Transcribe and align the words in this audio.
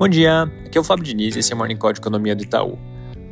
Bom 0.00 0.08
dia, 0.08 0.50
aqui 0.64 0.78
é 0.78 0.80
o 0.80 0.82
Fábio 0.82 1.04
Diniz 1.04 1.36
e 1.36 1.40
esse 1.40 1.52
é 1.52 1.54
o 1.54 1.58
Morning 1.58 1.76
Call 1.76 1.92
de 1.92 2.00
Economia 2.00 2.34
do 2.34 2.42
Itaú. 2.42 2.78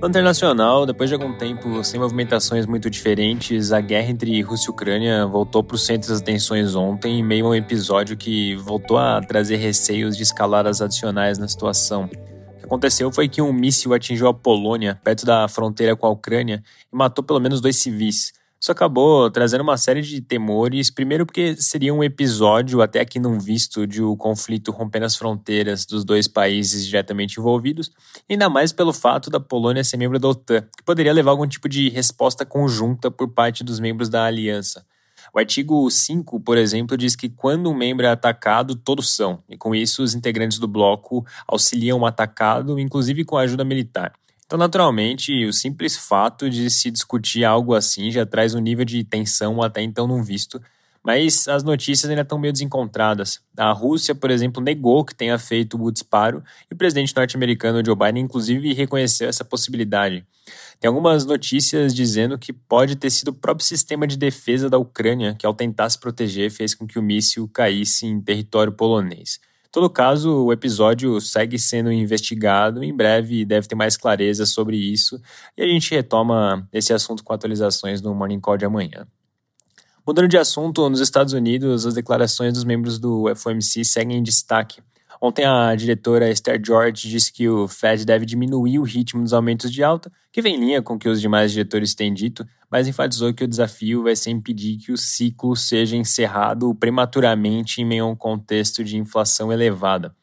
No 0.00 0.06
internacional, 0.06 0.86
depois 0.86 1.10
de 1.10 1.14
algum 1.14 1.36
tempo 1.36 1.82
sem 1.82 1.98
movimentações 1.98 2.66
muito 2.66 2.88
diferentes, 2.88 3.72
a 3.72 3.80
guerra 3.80 4.12
entre 4.12 4.40
Rússia 4.42 4.68
e 4.68 4.70
Ucrânia 4.70 5.26
voltou 5.26 5.64
para 5.64 5.74
o 5.74 5.78
centro 5.78 6.10
das 6.10 6.20
atenções 6.20 6.76
ontem, 6.76 7.18
em 7.18 7.22
meio 7.24 7.46
a 7.46 7.48
um 7.48 7.54
episódio 7.56 8.16
que 8.16 8.54
voltou 8.54 8.96
a 8.96 9.20
trazer 9.20 9.56
receios 9.56 10.16
de 10.16 10.22
escaladas 10.22 10.80
adicionais 10.80 11.36
na 11.36 11.48
situação. 11.48 12.04
O 12.04 12.58
que 12.58 12.64
aconteceu 12.64 13.10
foi 13.10 13.28
que 13.28 13.42
um 13.42 13.52
míssil 13.52 13.92
atingiu 13.92 14.28
a 14.28 14.32
Polônia, 14.32 15.00
perto 15.02 15.26
da 15.26 15.48
fronteira 15.48 15.96
com 15.96 16.06
a 16.06 16.10
Ucrânia, 16.10 16.62
e 16.92 16.96
matou 16.96 17.24
pelo 17.24 17.40
menos 17.40 17.60
dois 17.60 17.74
civis. 17.74 18.32
Isso 18.62 18.70
acabou 18.70 19.28
trazendo 19.28 19.62
uma 19.62 19.76
série 19.76 20.02
de 20.02 20.20
temores, 20.20 20.88
primeiro 20.88 21.26
porque 21.26 21.56
seria 21.56 21.92
um 21.92 22.04
episódio 22.04 22.80
até 22.80 23.00
aqui 23.00 23.18
não 23.18 23.36
visto 23.36 23.88
de 23.88 24.00
o 24.00 24.12
um 24.12 24.16
conflito 24.16 24.70
rompendo 24.70 25.04
as 25.04 25.16
fronteiras 25.16 25.84
dos 25.84 26.04
dois 26.04 26.28
países 26.28 26.86
diretamente 26.86 27.40
envolvidos, 27.40 27.90
ainda 28.30 28.48
mais 28.48 28.72
pelo 28.72 28.92
fato 28.92 29.28
da 29.30 29.40
Polônia 29.40 29.82
ser 29.82 29.96
membro 29.96 30.16
da 30.16 30.28
OTAN, 30.28 30.60
que 30.76 30.84
poderia 30.84 31.12
levar 31.12 31.32
algum 31.32 31.44
tipo 31.44 31.68
de 31.68 31.88
resposta 31.88 32.46
conjunta 32.46 33.10
por 33.10 33.26
parte 33.30 33.64
dos 33.64 33.80
membros 33.80 34.08
da 34.08 34.26
aliança. 34.26 34.86
O 35.34 35.40
artigo 35.40 35.90
5, 35.90 36.38
por 36.38 36.56
exemplo, 36.56 36.96
diz 36.96 37.16
que 37.16 37.28
quando 37.28 37.68
um 37.68 37.74
membro 37.74 38.06
é 38.06 38.10
atacado, 38.10 38.76
todos 38.76 39.12
são, 39.12 39.42
e 39.48 39.56
com 39.56 39.74
isso 39.74 40.04
os 40.04 40.14
integrantes 40.14 40.60
do 40.60 40.68
bloco 40.68 41.26
auxiliam 41.48 41.98
o 41.98 42.06
atacado, 42.06 42.78
inclusive 42.78 43.24
com 43.24 43.36
ajuda 43.36 43.64
militar. 43.64 44.12
Então, 44.52 44.58
naturalmente, 44.58 45.46
o 45.46 45.50
simples 45.50 45.96
fato 45.96 46.50
de 46.50 46.68
se 46.68 46.90
discutir 46.90 47.42
algo 47.42 47.74
assim 47.74 48.10
já 48.10 48.26
traz 48.26 48.54
um 48.54 48.60
nível 48.60 48.84
de 48.84 49.02
tensão 49.02 49.62
até 49.62 49.80
então 49.80 50.06
não 50.06 50.22
visto, 50.22 50.60
mas 51.02 51.48
as 51.48 51.62
notícias 51.62 52.10
ainda 52.10 52.20
estão 52.20 52.38
meio 52.38 52.52
desencontradas. 52.52 53.40
A 53.56 53.72
Rússia, 53.72 54.14
por 54.14 54.30
exemplo, 54.30 54.62
negou 54.62 55.06
que 55.06 55.14
tenha 55.14 55.38
feito 55.38 55.82
o 55.82 55.90
disparo 55.90 56.44
e 56.70 56.74
o 56.74 56.76
presidente 56.76 57.16
norte-americano 57.16 57.82
Joe 57.82 57.96
Biden, 57.96 58.24
inclusive, 58.24 58.74
reconheceu 58.74 59.26
essa 59.26 59.42
possibilidade. 59.42 60.22
Tem 60.78 60.86
algumas 60.86 61.24
notícias 61.24 61.94
dizendo 61.94 62.38
que 62.38 62.52
pode 62.52 62.96
ter 62.96 63.08
sido 63.08 63.28
o 63.28 63.34
próprio 63.34 63.66
sistema 63.66 64.06
de 64.06 64.18
defesa 64.18 64.68
da 64.68 64.76
Ucrânia 64.76 65.34
que, 65.34 65.46
ao 65.46 65.54
tentar 65.54 65.88
se 65.88 65.98
proteger, 65.98 66.50
fez 66.50 66.74
com 66.74 66.86
que 66.86 66.98
o 66.98 67.02
míssil 67.02 67.48
caísse 67.48 68.04
em 68.04 68.20
território 68.20 68.70
polonês 68.74 69.40
todo 69.72 69.88
caso, 69.88 70.44
o 70.44 70.52
episódio 70.52 71.18
segue 71.20 71.58
sendo 71.58 71.90
investigado. 71.90 72.84
Em 72.84 72.94
breve 72.94 73.44
deve 73.44 73.66
ter 73.66 73.74
mais 73.74 73.96
clareza 73.96 74.44
sobre 74.44 74.76
isso. 74.76 75.20
E 75.56 75.62
a 75.62 75.66
gente 75.66 75.94
retoma 75.94 76.68
esse 76.72 76.92
assunto 76.92 77.24
com 77.24 77.32
atualizações 77.32 78.02
no 78.02 78.14
Morning 78.14 78.38
Call 78.38 78.58
de 78.58 78.66
amanhã. 78.66 79.06
Mudando 80.06 80.28
de 80.28 80.36
assunto, 80.36 80.90
nos 80.90 81.00
Estados 81.00 81.32
Unidos, 81.32 81.86
as 81.86 81.94
declarações 81.94 82.52
dos 82.52 82.64
membros 82.64 82.98
do 82.98 83.34
FOMC 83.34 83.84
seguem 83.84 84.18
em 84.18 84.22
destaque. 84.22 84.82
Ontem 85.20 85.44
a 85.44 85.74
diretora 85.76 86.28
Esther 86.28 86.60
George 86.64 87.08
disse 87.08 87.32
que 87.32 87.48
o 87.48 87.68
Fed 87.68 88.04
deve 88.04 88.26
diminuir 88.26 88.80
o 88.80 88.82
ritmo 88.82 89.22
dos 89.22 89.32
aumentos 89.32 89.72
de 89.72 89.82
alta, 89.82 90.10
que 90.32 90.42
vem 90.42 90.56
em 90.56 90.60
linha 90.60 90.82
com 90.82 90.94
o 90.94 90.98
que 90.98 91.08
os 91.08 91.20
demais 91.20 91.52
diretores 91.52 91.94
têm 91.94 92.12
dito, 92.12 92.44
mas 92.72 92.88
enfatizou 92.88 93.34
que 93.34 93.44
o 93.44 93.48
desafio 93.48 94.04
vai 94.04 94.16
ser 94.16 94.30
impedir 94.30 94.78
que 94.78 94.90
o 94.90 94.96
ciclo 94.96 95.54
seja 95.54 95.94
encerrado 95.94 96.74
prematuramente 96.74 97.82
em 97.82 97.84
meio 97.84 98.06
a 98.06 98.08
um 98.08 98.16
contexto 98.16 98.82
de 98.82 98.96
inflação 98.96 99.52
elevada. 99.52 100.16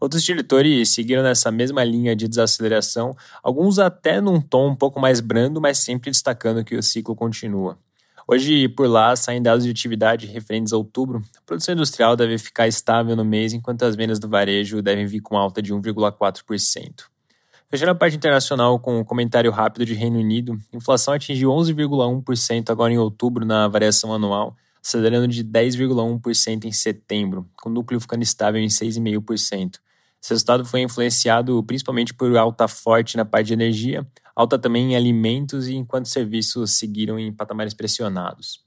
Outros 0.00 0.24
diretores 0.24 0.88
seguiram 0.88 1.22
nessa 1.22 1.52
mesma 1.52 1.84
linha 1.84 2.16
de 2.16 2.26
desaceleração, 2.26 3.16
alguns 3.40 3.78
até 3.78 4.20
num 4.20 4.40
tom 4.40 4.70
um 4.70 4.74
pouco 4.74 4.98
mais 4.98 5.20
brando, 5.20 5.60
mas 5.60 5.78
sempre 5.78 6.10
destacando 6.10 6.64
que 6.64 6.74
o 6.74 6.82
ciclo 6.82 7.14
continua. 7.14 7.78
Hoje, 8.26 8.68
por 8.68 8.88
lá, 8.88 9.14
saem 9.14 9.40
dados 9.40 9.64
de 9.64 9.70
atividade 9.70 10.26
referentes 10.26 10.72
a 10.72 10.76
outubro. 10.76 11.22
A 11.38 11.40
produção 11.46 11.72
industrial 11.72 12.16
deve 12.16 12.36
ficar 12.36 12.66
estável 12.66 13.14
no 13.14 13.24
mês, 13.24 13.52
enquanto 13.52 13.84
as 13.84 13.94
vendas 13.94 14.18
do 14.18 14.28
varejo 14.28 14.82
devem 14.82 15.06
vir 15.06 15.20
com 15.20 15.36
alta 15.36 15.62
de 15.62 15.72
1,4%. 15.72 17.11
Fechando 17.72 17.92
a 17.92 17.94
parte 17.94 18.14
internacional 18.14 18.78
com 18.78 18.98
um 18.98 19.02
comentário 19.02 19.50
rápido 19.50 19.86
de 19.86 19.94
Reino 19.94 20.18
Unido, 20.18 20.58
inflação 20.74 21.14
atingiu 21.14 21.48
11,1% 21.48 22.68
agora 22.68 22.92
em 22.92 22.98
outubro 22.98 23.46
na 23.46 23.66
variação 23.66 24.12
anual, 24.12 24.54
acelerando 24.84 25.26
de 25.26 25.42
10,1% 25.42 26.66
em 26.66 26.70
setembro, 26.70 27.48
com 27.56 27.70
o 27.70 27.72
núcleo 27.72 27.98
ficando 27.98 28.22
estável 28.22 28.60
em 28.60 28.66
6,5%. 28.66 29.76
Esse 30.22 30.34
resultado 30.34 30.66
foi 30.66 30.82
influenciado 30.82 31.64
principalmente 31.64 32.12
por 32.12 32.36
alta 32.36 32.68
forte 32.68 33.16
na 33.16 33.24
parte 33.24 33.46
de 33.46 33.54
energia, 33.54 34.06
alta 34.36 34.58
também 34.58 34.92
em 34.92 34.94
alimentos 34.94 35.66
e 35.66 35.74
enquanto 35.74 36.10
serviços 36.10 36.72
seguiram 36.72 37.18
em 37.18 37.32
patamares 37.32 37.72
pressionados. 37.72 38.60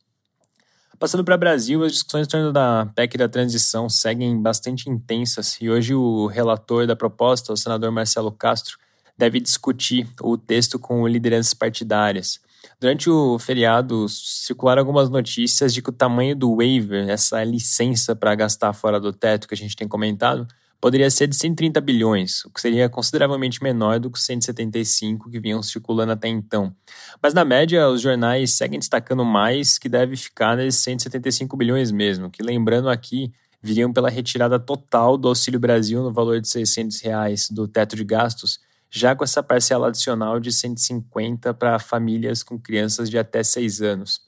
Passando 0.97 1.23
para 1.23 1.35
o 1.35 1.37
Brasil, 1.37 1.83
as 1.83 1.91
discussões 1.91 2.25
em 2.25 2.29
torno 2.31 2.51
da 2.51 2.87
PEC 2.95 3.19
da 3.19 3.29
transição 3.29 3.87
seguem 3.87 4.41
bastante 4.41 4.89
intensas 4.89 5.61
e 5.61 5.69
hoje 5.69 5.93
o 5.93 6.25
relator 6.25 6.87
da 6.87 6.95
proposta, 6.95 7.53
o 7.53 7.57
senador 7.57 7.91
Marcelo 7.91 8.31
Castro, 8.31 8.83
deve 9.17 9.39
discutir 9.39 10.07
o 10.21 10.37
texto 10.37 10.77
com 10.77 11.07
lideranças 11.07 11.53
partidárias. 11.53 12.39
Durante 12.79 13.09
o 13.09 13.39
feriado, 13.39 14.07
circularam 14.09 14.81
algumas 14.81 15.09
notícias 15.09 15.73
de 15.73 15.81
que 15.81 15.89
o 15.89 15.93
tamanho 15.93 16.35
do 16.35 16.55
waiver, 16.55 17.07
essa 17.09 17.43
licença 17.43 18.15
para 18.15 18.35
gastar 18.35 18.73
fora 18.73 18.99
do 18.99 19.13
teto 19.13 19.47
que 19.47 19.53
a 19.53 19.57
gente 19.57 19.75
tem 19.75 19.87
comentado, 19.87 20.47
poderia 20.81 21.09
ser 21.09 21.27
de 21.27 21.35
130 21.35 21.79
bilhões, 21.81 22.45
o 22.45 22.51
que 22.51 22.61
seria 22.61 22.87
consideravelmente 22.89 23.63
menor 23.63 23.99
do 23.99 24.11
que 24.11 24.17
os 24.17 24.25
175 24.25 25.29
que 25.31 25.39
vinham 25.39 25.63
circulando 25.63 26.11
até 26.11 26.27
então. 26.27 26.75
Mas 27.21 27.33
na 27.33 27.45
média, 27.45 27.89
os 27.89 28.01
jornais 28.01 28.51
seguem 28.51 28.77
destacando 28.77 29.25
mais 29.25 29.77
que 29.79 29.89
deve 29.89 30.15
ficar 30.15 30.55
nesses 30.55 30.81
175 30.81 31.55
bilhões 31.57 31.91
mesmo, 31.91 32.29
que 32.29 32.43
lembrando 32.43 32.89
aqui, 32.89 33.31
viriam 33.61 33.91
pela 33.91 34.09
retirada 34.09 34.59
total 34.59 35.17
do 35.17 35.27
Auxílio 35.27 35.59
Brasil 35.59 36.03
no 36.03 36.13
valor 36.13 36.39
de 36.39 36.47
600 36.47 37.01
reais 37.01 37.49
do 37.49 37.67
teto 37.67 37.95
de 37.95 38.03
gastos, 38.03 38.59
já 38.95 39.13
com 39.13 39.25
essa 39.25 39.43
parcela 39.43 39.89
adicional 39.89 40.39
de 40.39 40.53
150 40.53 41.53
para 41.53 41.77
famílias 41.79 42.41
com 42.41 42.57
crianças 42.57 43.09
de 43.09 43.17
até 43.17 43.43
6 43.43 43.81
anos. 43.81 44.21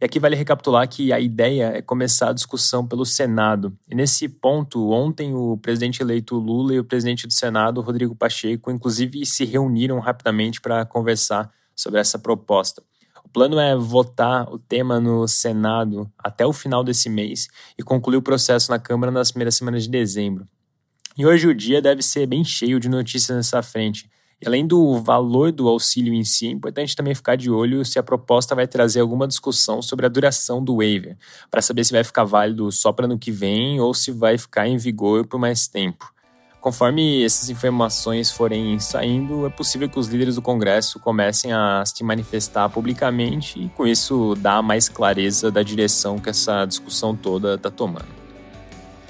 E 0.00 0.04
aqui 0.04 0.18
vale 0.18 0.34
recapitular 0.34 0.88
que 0.88 1.12
a 1.12 1.20
ideia 1.20 1.72
é 1.74 1.82
começar 1.82 2.30
a 2.30 2.32
discussão 2.32 2.86
pelo 2.86 3.04
Senado. 3.04 3.76
E 3.88 3.94
nesse 3.94 4.28
ponto, 4.28 4.90
ontem 4.90 5.34
o 5.34 5.58
presidente 5.58 6.00
eleito 6.00 6.36
Lula 6.36 6.74
e 6.74 6.78
o 6.78 6.84
presidente 6.84 7.26
do 7.26 7.32
Senado, 7.34 7.82
Rodrigo 7.82 8.14
Pacheco, 8.14 8.70
inclusive 8.70 9.24
se 9.26 9.44
reuniram 9.44 9.98
rapidamente 9.98 10.58
para 10.58 10.86
conversar 10.86 11.50
sobre 11.74 12.00
essa 12.00 12.18
proposta. 12.18 12.82
O 13.24 13.28
plano 13.28 13.58
é 13.58 13.76
votar 13.76 14.50
o 14.50 14.58
tema 14.58 14.98
no 14.98 15.28
Senado 15.28 16.10
até 16.18 16.46
o 16.46 16.52
final 16.52 16.82
desse 16.82 17.10
mês 17.10 17.48
e 17.78 17.82
concluir 17.82 18.16
o 18.16 18.22
processo 18.22 18.70
na 18.70 18.78
Câmara 18.78 19.12
nas 19.12 19.30
primeiras 19.30 19.56
semanas 19.56 19.82
de 19.82 19.90
dezembro. 19.90 20.46
E 21.18 21.24
hoje 21.24 21.48
o 21.48 21.54
dia 21.54 21.80
deve 21.80 22.02
ser 22.02 22.26
bem 22.26 22.44
cheio 22.44 22.78
de 22.78 22.90
notícias 22.90 23.34
nessa 23.34 23.62
frente. 23.62 24.10
E 24.38 24.46
além 24.46 24.66
do 24.66 25.00
valor 25.00 25.50
do 25.50 25.66
auxílio 25.66 26.12
em 26.12 26.22
si, 26.22 26.46
é 26.46 26.50
importante 26.50 26.94
também 26.94 27.14
ficar 27.14 27.36
de 27.36 27.50
olho 27.50 27.86
se 27.86 27.98
a 27.98 28.02
proposta 28.02 28.54
vai 28.54 28.66
trazer 28.66 29.00
alguma 29.00 29.26
discussão 29.26 29.80
sobre 29.80 30.04
a 30.04 30.10
duração 30.10 30.62
do 30.62 30.76
waiver, 30.76 31.16
para 31.50 31.62
saber 31.62 31.84
se 31.84 31.92
vai 31.92 32.04
ficar 32.04 32.24
válido 32.24 32.70
só 32.70 32.92
para 32.92 33.06
ano 33.06 33.18
que 33.18 33.30
vem 33.30 33.80
ou 33.80 33.94
se 33.94 34.12
vai 34.12 34.36
ficar 34.36 34.68
em 34.68 34.76
vigor 34.76 35.26
por 35.26 35.40
mais 35.40 35.66
tempo. 35.66 36.12
Conforme 36.60 37.24
essas 37.24 37.48
informações 37.48 38.30
forem 38.30 38.78
saindo, 38.78 39.46
é 39.46 39.50
possível 39.50 39.88
que 39.88 39.98
os 39.98 40.08
líderes 40.08 40.34
do 40.34 40.42
Congresso 40.42 41.00
comecem 41.00 41.50
a 41.50 41.82
se 41.86 42.04
manifestar 42.04 42.68
publicamente 42.68 43.58
e, 43.58 43.68
com 43.70 43.86
isso, 43.86 44.34
dar 44.34 44.60
mais 44.62 44.86
clareza 44.86 45.50
da 45.50 45.62
direção 45.62 46.18
que 46.18 46.28
essa 46.28 46.66
discussão 46.66 47.16
toda 47.16 47.54
está 47.54 47.70
tomando. 47.70 48.15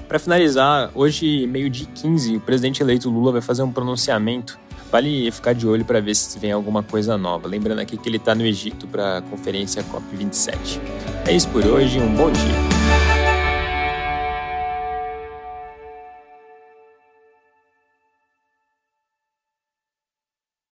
Para 0.09 0.19
finalizar, 0.19 0.91
hoje, 0.95 1.47
meio-dia 1.47 1.87
15, 1.95 2.37
o 2.37 2.41
presidente 2.41 2.83
eleito 2.83 3.11
Lula 3.11 3.33
vai 3.33 3.41
fazer 3.43 3.63
um 3.63 3.73
pronunciamento 3.73 4.59
Vale 4.91 5.31
ficar 5.33 5.53
de 5.53 5.67
olho 5.67 5.85
para 5.85 6.01
ver 6.01 6.15
se 6.15 6.39
vem 6.39 6.53
alguma 6.53 6.83
coisa 6.83 7.19
nova. 7.19 7.49
Lembrando 7.49 7.81
aqui 7.81 7.97
que 7.97 8.09
ele 8.09 8.19
está 8.19 8.35
no 8.35 8.45
Egito 8.45 8.87
para 8.87 9.19
a 9.19 9.23
conferência 9.23 9.83
COP27. 9.85 10.81
É 11.27 11.33
isso 11.33 11.49
por 11.49 11.65
hoje, 11.67 11.99
um 11.99 12.15
bom 12.15 12.31
dia. 12.31 12.76